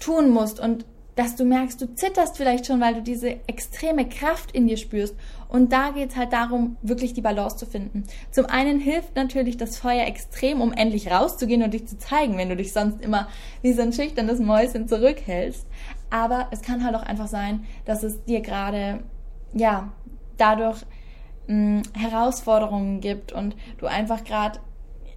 tun 0.00 0.30
musst 0.30 0.60
und 0.60 0.84
dass 1.16 1.36
du 1.36 1.44
merkst, 1.44 1.80
du 1.80 1.94
zitterst 1.94 2.36
vielleicht 2.36 2.66
schon, 2.66 2.80
weil 2.80 2.94
du 2.94 3.02
diese 3.02 3.36
extreme 3.46 4.08
Kraft 4.08 4.50
in 4.50 4.66
dir 4.66 4.76
spürst. 4.76 5.14
Und 5.48 5.72
da 5.72 5.90
geht 5.90 6.10
es 6.10 6.16
halt 6.16 6.32
darum, 6.32 6.76
wirklich 6.82 7.12
die 7.12 7.20
Balance 7.20 7.56
zu 7.56 7.66
finden. 7.66 8.04
Zum 8.30 8.46
einen 8.46 8.80
hilft 8.80 9.16
natürlich 9.16 9.56
das 9.56 9.78
Feuer 9.78 10.06
extrem, 10.06 10.60
um 10.60 10.72
endlich 10.72 11.10
rauszugehen 11.10 11.62
und 11.62 11.74
dich 11.74 11.86
zu 11.86 11.98
zeigen, 11.98 12.36
wenn 12.36 12.48
du 12.48 12.56
dich 12.56 12.72
sonst 12.72 13.00
immer 13.00 13.28
wie 13.62 13.72
so 13.72 13.82
ein 13.82 13.92
schüchternes 13.92 14.40
Mäuschen 14.40 14.88
zurückhältst. 14.88 15.66
Aber 16.10 16.48
es 16.50 16.62
kann 16.62 16.84
halt 16.84 16.94
auch 16.94 17.02
einfach 17.02 17.28
sein, 17.28 17.64
dass 17.84 18.02
es 18.02 18.24
dir 18.24 18.40
gerade, 18.40 19.00
ja, 19.52 19.92
dadurch 20.36 20.82
mh, 21.46 21.82
hm, 21.82 21.82
Herausforderungen 21.94 23.00
gibt 23.00 23.32
und 23.32 23.56
du 23.78 23.86
einfach 23.86 24.24
gerade, 24.24 24.60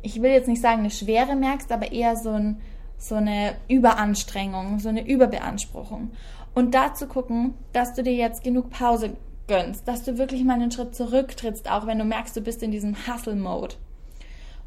ich 0.01 0.21
will 0.21 0.31
jetzt 0.31 0.47
nicht 0.47 0.61
sagen 0.61 0.79
eine 0.79 0.91
Schwere 0.91 1.35
merkst, 1.35 1.71
aber 1.71 1.91
eher 1.91 2.15
so 2.15 2.31
ein 2.31 2.61
so 2.97 3.15
eine 3.15 3.55
Überanstrengung, 3.67 4.79
so 4.79 4.89
eine 4.89 5.07
Überbeanspruchung. 5.07 6.11
Und 6.53 6.73
da 6.73 6.93
zu 6.93 7.07
gucken, 7.07 7.53
dass 7.71 7.93
du 7.93 8.01
dir 8.01 8.13
jetzt 8.13 8.43
genug 8.43 8.71
Pause 8.71 9.15
gönnst, 9.47 9.87
dass 9.87 10.03
du 10.03 10.17
wirklich 10.17 10.43
mal 10.43 10.53
einen 10.53 10.71
Schritt 10.71 10.95
zurücktrittst, 10.95 11.69
auch 11.69 11.87
wenn 11.87 11.99
du 11.99 12.05
merkst, 12.05 12.35
du 12.35 12.41
bist 12.41 12.63
in 12.63 12.71
diesem 12.71 12.95
Hustle-Mode. 13.07 13.75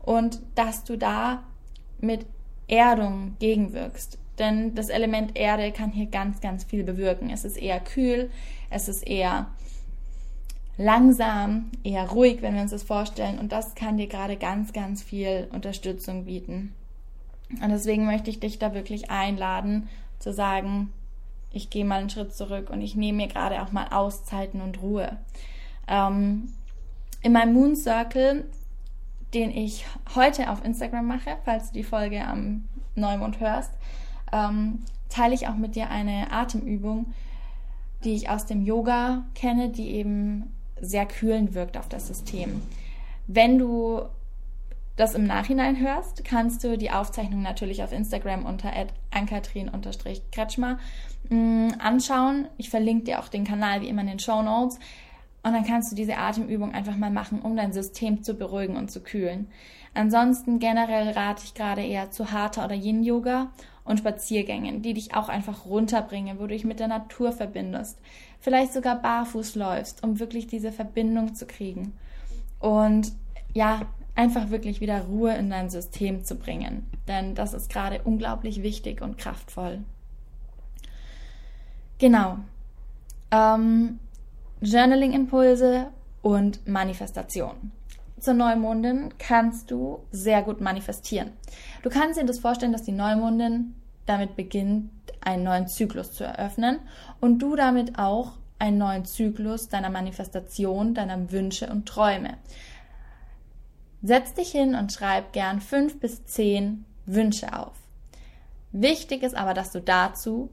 Und 0.02 0.40
dass 0.54 0.84
du 0.84 0.96
da 0.96 1.42
mit 2.00 2.26
Erdung 2.66 3.36
gegenwirkst. 3.38 4.18
Denn 4.38 4.74
das 4.74 4.88
Element 4.88 5.36
Erde 5.36 5.70
kann 5.70 5.92
hier 5.92 6.06
ganz, 6.06 6.40
ganz 6.40 6.64
viel 6.64 6.82
bewirken. 6.82 7.30
Es 7.30 7.44
ist 7.44 7.58
eher 7.58 7.80
kühl, 7.80 8.30
es 8.70 8.88
ist 8.88 9.06
eher 9.06 9.48
langsam, 10.78 11.70
eher 11.84 12.08
ruhig, 12.08 12.40
wenn 12.40 12.54
wir 12.54 12.62
uns 12.62 12.70
das 12.70 12.82
vorstellen. 12.82 13.38
Und 13.38 13.52
das 13.52 13.74
kann 13.74 13.98
dir 13.98 14.06
gerade 14.06 14.36
ganz, 14.36 14.72
ganz 14.72 15.02
viel 15.02 15.48
Unterstützung 15.52 16.24
bieten. 16.24 16.74
Und 17.62 17.68
deswegen 17.68 18.06
möchte 18.06 18.30
ich 18.30 18.40
dich 18.40 18.58
da 18.58 18.72
wirklich 18.72 19.10
einladen, 19.10 19.88
zu 20.20 20.32
sagen, 20.32 20.90
ich 21.52 21.70
gehe 21.70 21.84
mal 21.84 22.00
einen 22.00 22.10
Schritt 22.10 22.34
zurück 22.34 22.70
und 22.70 22.80
ich 22.80 22.94
nehme 22.94 23.18
mir 23.18 23.28
gerade 23.28 23.62
auch 23.62 23.72
mal 23.72 23.88
Auszeiten 23.88 24.60
und 24.60 24.80
Ruhe. 24.82 25.16
Ähm, 25.88 26.52
in 27.22 27.32
meinem 27.32 27.52
Moon 27.52 27.76
Circle, 27.76 28.44
den 29.34 29.50
ich 29.50 29.84
heute 30.14 30.50
auf 30.50 30.64
Instagram 30.64 31.06
mache, 31.06 31.36
falls 31.44 31.68
du 31.68 31.74
die 31.74 31.84
Folge 31.84 32.24
am 32.24 32.64
Neumond 32.94 33.40
hörst, 33.40 33.72
ähm, 34.32 34.80
teile 35.08 35.34
ich 35.34 35.48
auch 35.48 35.56
mit 35.56 35.74
dir 35.74 35.90
eine 35.90 36.32
Atemübung, 36.32 37.12
die 38.04 38.14
ich 38.14 38.30
aus 38.30 38.46
dem 38.46 38.64
Yoga 38.64 39.24
kenne, 39.34 39.70
die 39.70 39.90
eben 39.90 40.52
sehr 40.80 41.06
kühlend 41.06 41.54
wirkt 41.54 41.76
auf 41.76 41.88
das 41.88 42.06
System. 42.06 42.62
Wenn 43.26 43.58
du 43.58 44.02
das 44.96 45.14
im 45.14 45.24
Nachhinein 45.24 45.78
hörst, 45.78 46.24
kannst 46.24 46.62
du 46.62 46.76
die 46.76 46.90
Aufzeichnung 46.90 47.42
natürlich 47.42 47.82
auf 47.82 47.92
Instagram 47.92 48.44
unter 48.44 48.70
ankatrin-kretschmer 49.10 50.78
mm, 51.28 51.68
anschauen. 51.78 52.48
Ich 52.58 52.70
verlinke 52.70 53.04
dir 53.04 53.20
auch 53.20 53.28
den 53.28 53.44
Kanal 53.44 53.80
wie 53.80 53.88
immer 53.88 54.02
in 54.02 54.08
den 54.08 54.18
Show 54.18 54.42
Notes. 54.42 54.78
Und 55.42 55.54
dann 55.54 55.64
kannst 55.64 55.90
du 55.90 55.96
diese 55.96 56.18
Atemübung 56.18 56.74
einfach 56.74 56.96
mal 56.96 57.10
machen, 57.10 57.40
um 57.40 57.56
dein 57.56 57.72
System 57.72 58.22
zu 58.22 58.34
beruhigen 58.34 58.76
und 58.76 58.90
zu 58.90 59.00
kühlen. 59.00 59.48
Ansonsten 59.94 60.58
generell 60.58 61.10
rate 61.10 61.44
ich 61.44 61.54
gerade 61.54 61.82
eher 61.82 62.10
zu 62.10 62.30
Hatha 62.30 62.64
oder 62.64 62.74
Yin-Yoga 62.74 63.50
und 63.84 63.98
Spaziergängen, 63.98 64.82
die 64.82 64.94
dich 64.94 65.14
auch 65.14 65.28
einfach 65.28 65.64
runterbringen, 65.64 66.38
wo 66.38 66.42
du 66.42 66.48
dich 66.48 66.64
mit 66.64 66.78
der 66.78 66.88
Natur 66.88 67.32
verbindest. 67.32 67.98
Vielleicht 68.38 68.72
sogar 68.72 69.00
barfuß 69.00 69.54
läufst, 69.54 70.04
um 70.04 70.20
wirklich 70.20 70.46
diese 70.46 70.72
Verbindung 70.72 71.34
zu 71.34 71.46
kriegen. 71.46 71.94
Und 72.58 73.12
ja, 73.52 73.80
einfach 74.20 74.50
wirklich 74.50 74.82
wieder 74.82 75.00
Ruhe 75.00 75.34
in 75.34 75.48
dein 75.48 75.70
System 75.70 76.24
zu 76.24 76.34
bringen. 76.34 76.86
Denn 77.08 77.34
das 77.34 77.54
ist 77.54 77.72
gerade 77.72 78.02
unglaublich 78.04 78.62
wichtig 78.62 79.00
und 79.00 79.16
kraftvoll. 79.16 79.78
Genau. 81.98 82.36
Ähm, 83.30 83.98
Journaling-Impulse 84.60 85.86
und 86.20 86.68
Manifestation. 86.68 87.72
Zur 88.18 88.34
Neumondin 88.34 89.14
kannst 89.18 89.70
du 89.70 90.00
sehr 90.10 90.42
gut 90.42 90.60
manifestieren. 90.60 91.30
Du 91.82 91.88
kannst 91.88 92.20
dir 92.20 92.26
das 92.26 92.40
vorstellen, 92.40 92.72
dass 92.72 92.82
die 92.82 92.92
Neumondin 92.92 93.74
damit 94.04 94.36
beginnt, 94.36 94.90
einen 95.22 95.44
neuen 95.44 95.66
Zyklus 95.66 96.12
zu 96.12 96.24
eröffnen 96.24 96.80
und 97.20 97.38
du 97.38 97.56
damit 97.56 97.98
auch 97.98 98.32
einen 98.58 98.76
neuen 98.76 99.06
Zyklus 99.06 99.68
deiner 99.68 99.88
Manifestation, 99.88 100.92
deiner 100.92 101.32
Wünsche 101.32 101.68
und 101.68 101.86
Träume. 101.86 102.36
Setz 104.02 104.34
dich 104.34 104.50
hin 104.50 104.74
und 104.74 104.92
schreib 104.92 105.32
gern 105.32 105.60
fünf 105.60 106.00
bis 106.00 106.24
zehn 106.24 106.84
Wünsche 107.06 107.58
auf. 107.58 107.74
Wichtig 108.72 109.22
ist 109.22 109.34
aber, 109.34 109.52
dass 109.54 109.72
du 109.72 109.80
dazu 109.80 110.50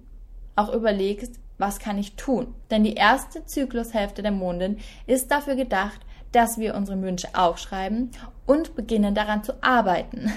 auch 0.55 0.73
überlegst, 0.73 1.39
was 1.57 1.79
kann 1.79 1.97
ich 1.97 2.15
tun? 2.15 2.53
Denn 2.69 2.83
die 2.83 2.95
erste 2.95 3.45
Zyklushälfte 3.45 4.21
der 4.21 4.31
Mondin 4.31 4.77
ist 5.05 5.31
dafür 5.31 5.55
gedacht, 5.55 6.01
dass 6.31 6.57
wir 6.57 6.75
unsere 6.75 7.01
Wünsche 7.01 7.29
aufschreiben 7.33 8.11
und 8.45 8.75
beginnen 8.75 9.15
daran 9.15 9.43
zu 9.43 9.61
arbeiten. 9.63 10.31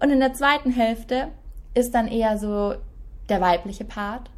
Und 0.00 0.10
in 0.10 0.20
der 0.20 0.34
zweiten 0.34 0.70
Hälfte 0.70 1.28
ist 1.74 1.94
dann 1.94 2.08
eher 2.08 2.38
so 2.38 2.74
der 3.28 3.40
weibliche 3.40 3.84
Part, 3.84 4.30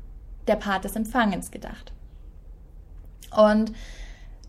der 0.47 0.57
Part 0.57 0.85
des 0.85 0.97
Empfangens 0.97 1.51
gedacht. 1.51 1.93
Und 3.37 3.73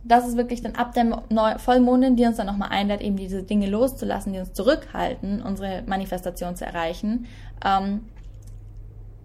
das 0.04 0.28
ist 0.28 0.38
wirklich 0.38 0.62
dann 0.62 0.76
ab 0.76 0.94
der 0.94 1.60
Vollmondin, 1.60 2.16
die 2.16 2.26
uns 2.26 2.38
dann 2.38 2.48
nochmal 2.48 2.70
einlädt, 2.70 3.02
eben 3.02 3.18
diese 3.18 3.44
Dinge 3.44 3.68
loszulassen, 3.68 4.34
die 4.34 4.40
uns 4.40 4.54
zurückhalten, 4.54 5.42
unsere 5.42 5.84
Manifestation 5.86 6.56
zu 6.56 6.66
erreichen, 6.66 7.28
ähm, 7.64 8.02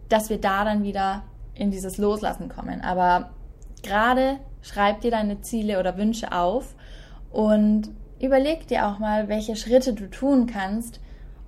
dass 0.08 0.28
wir 0.28 0.38
da 0.38 0.64
dann 0.64 0.82
wieder 0.82 1.22
in 1.54 1.70
dieses 1.70 1.96
Loslassen 1.98 2.48
kommen. 2.48 2.82
Aber 2.82 3.30
gerade 3.82 4.38
schreib 4.60 5.00
dir 5.00 5.10
deine 5.10 5.40
Ziele 5.40 5.80
oder 5.80 5.96
Wünsche 5.96 6.32
auf 6.32 6.74
und 7.32 7.90
überleg 8.20 8.66
dir 8.66 8.86
auch 8.86 8.98
mal, 8.98 9.28
welche 9.28 9.56
Schritte 9.56 9.94
du 9.94 10.10
tun 10.10 10.46
kannst, 10.46 11.00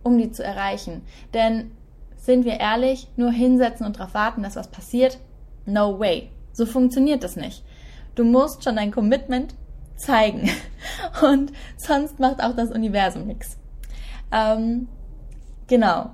um 0.03 0.17
die 0.17 0.31
zu 0.31 0.43
erreichen. 0.43 1.03
Denn 1.35 1.71
sind 2.17 2.45
wir 2.45 2.61
ehrlich, 2.61 3.09
nur 3.17 3.31
hinsetzen 3.31 3.87
und 3.87 3.99
darauf 3.99 4.15
warten, 4.15 4.43
dass 4.43 4.57
was 4.57 4.69
passiert? 4.69 5.19
No 5.67 5.99
way. 5.99 6.31
So 6.53 6.67
funktioniert 6.67 7.23
das 7.23 7.37
nicht. 7.37 7.63
Du 8.19 8.25
musst 8.25 8.65
schon 8.65 8.75
dein 8.75 8.91
Commitment 8.91 9.55
zeigen. 9.95 10.51
Und 11.23 11.53
sonst 11.77 12.19
macht 12.19 12.43
auch 12.43 12.57
das 12.57 12.73
Universum 12.73 13.29
nichts. 13.29 13.57
Ähm, 14.33 14.89
genau. 15.69 16.11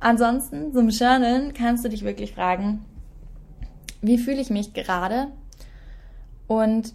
Ansonsten, 0.00 0.72
zum 0.72 0.88
Journalen 0.88 1.52
kannst 1.52 1.84
du 1.84 1.90
dich 1.90 2.02
wirklich 2.02 2.32
fragen, 2.32 2.86
wie 4.00 4.16
fühle 4.16 4.40
ich 4.40 4.48
mich 4.48 4.72
gerade 4.72 5.28
und 6.46 6.94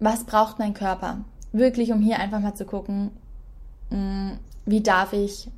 was 0.00 0.24
braucht 0.24 0.58
mein 0.58 0.72
Körper? 0.72 1.24
Wirklich, 1.52 1.92
um 1.92 2.00
hier 2.00 2.18
einfach 2.20 2.40
mal 2.40 2.54
zu 2.54 2.64
gucken, 2.64 3.10
mm, 3.90 4.32
wie 4.64 4.82
darf 4.82 5.12
ich 5.12 5.50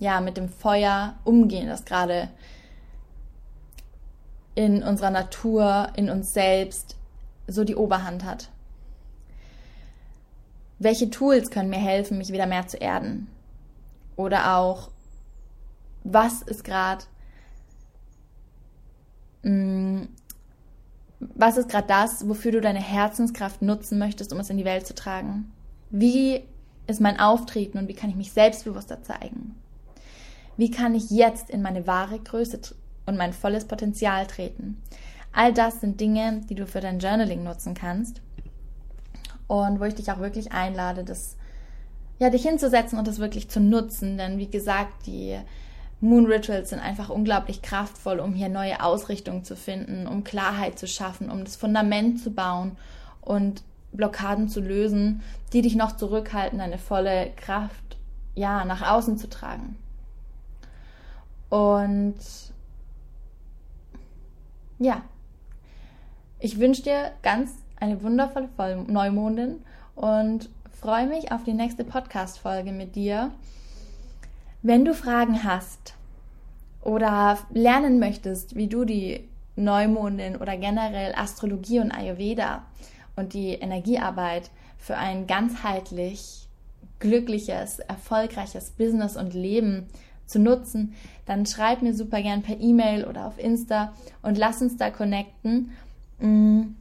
ja 0.00 0.20
mit 0.20 0.36
dem 0.36 0.48
Feuer 0.48 1.14
umgehen, 1.22 1.68
das 1.68 1.84
gerade 1.84 2.30
in 4.56 4.82
unserer 4.82 5.10
Natur, 5.10 5.88
in 5.94 6.10
uns 6.10 6.34
selbst 6.34 6.96
so 7.50 7.64
die 7.64 7.76
Oberhand 7.76 8.24
hat. 8.24 8.50
Welche 10.78 11.10
Tools 11.10 11.50
können 11.50 11.70
mir 11.70 11.78
helfen, 11.78 12.18
mich 12.18 12.32
wieder 12.32 12.46
mehr 12.46 12.66
zu 12.66 12.78
erden? 12.78 13.28
Oder 14.16 14.56
auch, 14.56 14.90
was 16.04 16.42
ist 16.42 16.64
gerade, 16.64 17.04
mm, 19.42 20.02
was 21.18 21.58
ist 21.58 21.68
gerade 21.68 21.86
das, 21.86 22.26
wofür 22.26 22.52
du 22.52 22.60
deine 22.60 22.80
Herzenskraft 22.80 23.60
nutzen 23.60 23.98
möchtest, 23.98 24.32
um 24.32 24.40
es 24.40 24.48
in 24.48 24.56
die 24.56 24.64
Welt 24.64 24.86
zu 24.86 24.94
tragen? 24.94 25.52
Wie 25.90 26.42
ist 26.86 27.00
mein 27.00 27.20
Auftreten 27.20 27.78
und 27.78 27.88
wie 27.88 27.94
kann 27.94 28.10
ich 28.10 28.16
mich 28.16 28.32
selbstbewusster 28.32 29.02
zeigen? 29.02 29.54
Wie 30.56 30.70
kann 30.70 30.94
ich 30.94 31.10
jetzt 31.10 31.50
in 31.50 31.62
meine 31.62 31.86
wahre 31.86 32.18
Größe 32.18 32.60
und 33.06 33.16
mein 33.16 33.32
volles 33.32 33.66
Potenzial 33.66 34.26
treten? 34.26 34.80
All 35.32 35.52
das 35.52 35.80
sind 35.80 36.00
Dinge, 36.00 36.42
die 36.48 36.54
du 36.54 36.66
für 36.66 36.80
dein 36.80 36.98
Journaling 36.98 37.42
nutzen 37.42 37.74
kannst 37.74 38.20
und 39.46 39.80
wo 39.80 39.84
ich 39.84 39.94
dich 39.94 40.10
auch 40.10 40.18
wirklich 40.18 40.52
einlade, 40.52 41.04
das 41.04 41.36
ja 42.18 42.30
dich 42.30 42.42
hinzusetzen 42.42 42.98
und 42.98 43.08
das 43.08 43.18
wirklich 43.18 43.48
zu 43.48 43.60
nutzen, 43.60 44.18
denn 44.18 44.38
wie 44.38 44.50
gesagt, 44.50 45.06
die 45.06 45.38
Moon 46.00 46.26
Rituals 46.26 46.70
sind 46.70 46.80
einfach 46.80 47.10
unglaublich 47.10 47.62
kraftvoll, 47.62 48.20
um 48.20 48.32
hier 48.32 48.48
neue 48.48 48.82
Ausrichtungen 48.82 49.44
zu 49.44 49.56
finden, 49.56 50.06
um 50.06 50.24
Klarheit 50.24 50.78
zu 50.78 50.86
schaffen, 50.86 51.30
um 51.30 51.44
das 51.44 51.56
Fundament 51.56 52.20
zu 52.20 52.30
bauen 52.30 52.76
und 53.20 53.62
Blockaden 53.92 54.48
zu 54.48 54.60
lösen, 54.60 55.22
die 55.52 55.62
dich 55.62 55.76
noch 55.76 55.96
zurückhalten, 55.96 56.58
deine 56.58 56.78
volle 56.78 57.30
Kraft 57.36 57.98
ja 58.34 58.64
nach 58.64 58.88
außen 58.88 59.18
zu 59.18 59.28
tragen. 59.28 59.76
Und 61.48 62.16
ja, 64.78 65.02
ich 66.40 66.58
wünsche 66.58 66.82
dir 66.82 67.12
ganz 67.22 67.52
eine 67.78 68.02
wundervolle 68.02 68.48
Neumondin 68.86 69.62
und 69.94 70.48
freue 70.80 71.06
mich 71.06 71.32
auf 71.32 71.44
die 71.44 71.52
nächste 71.52 71.84
Podcast-Folge 71.84 72.72
mit 72.72 72.96
dir. 72.96 73.30
Wenn 74.62 74.84
du 74.84 74.94
Fragen 74.94 75.44
hast 75.44 75.94
oder 76.82 77.38
lernen 77.52 77.98
möchtest, 77.98 78.56
wie 78.56 78.66
du 78.66 78.84
die 78.84 79.28
Neumondin 79.56 80.36
oder 80.36 80.56
generell 80.56 81.14
Astrologie 81.14 81.80
und 81.80 81.92
Ayurveda 81.92 82.64
und 83.16 83.34
die 83.34 83.52
Energiearbeit 83.52 84.50
für 84.78 84.96
ein 84.96 85.26
ganzheitlich 85.26 86.48
glückliches, 86.98 87.80
erfolgreiches 87.80 88.70
Business 88.70 89.16
und 89.16 89.34
Leben 89.34 89.88
zu 90.26 90.38
nutzen, 90.38 90.94
dann 91.26 91.44
schreib 91.44 91.82
mir 91.82 91.94
super 91.94 92.22
gern 92.22 92.42
per 92.42 92.58
E-Mail 92.58 93.04
oder 93.04 93.26
auf 93.26 93.38
Insta 93.38 93.92
und 94.22 94.38
lass 94.38 94.62
uns 94.62 94.76
da 94.76 94.90
connecten. 94.90 95.72
Mm. 96.20 96.74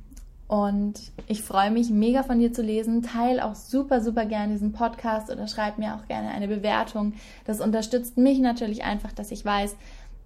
Und 0.47 1.11
ich 1.27 1.43
freue 1.43 1.69
mich 1.69 1.91
mega 1.91 2.23
von 2.23 2.39
dir 2.39 2.51
zu 2.51 2.63
lesen. 2.63 3.03
Teil 3.03 3.39
auch 3.39 3.53
super, 3.53 4.01
super 4.01 4.25
gerne 4.25 4.53
diesen 4.53 4.71
Podcast 4.71 5.29
oder 5.29 5.47
schreib 5.47 5.77
mir 5.77 5.93
auch 5.93 6.07
gerne 6.07 6.29
eine 6.29 6.47
Bewertung. 6.47 7.13
Das 7.45 7.61
unterstützt 7.61 8.17
mich 8.17 8.39
natürlich 8.39 8.83
einfach, 8.83 9.11
dass 9.11 9.29
ich 9.29 9.45
weiß, 9.45 9.75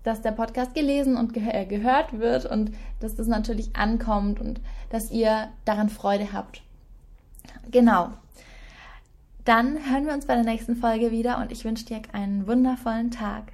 dass 0.04 0.22
der 0.22 0.32
Podcast 0.32 0.76
gelesen 0.76 1.18
und 1.18 1.34
ge 1.34 1.44
äh, 1.50 1.66
gehört 1.66 2.20
wird 2.20 2.46
und 2.46 2.72
dass 3.00 3.16
das 3.16 3.28
natürlich 3.28 3.76
ankommt 3.76 4.40
und 4.40 4.62
dass 4.90 5.12
ihr 5.12 5.50
daran 5.66 5.90
Freude 5.90 6.32
habt. 6.32 6.62
Genau. 7.72 8.10
Dann 9.46 9.90
hören 9.90 10.06
wir 10.06 10.14
uns 10.14 10.26
bei 10.26 10.36
der 10.36 10.46
nächsten 10.46 10.76
Folge 10.78 11.12
wieder 11.12 11.40
und 11.40 11.52
ich 11.52 11.66
wünsche 11.66 11.86
dir 11.86 12.02
einen 12.14 12.48
wundervollen 12.48 13.12
Tag. 13.12 13.53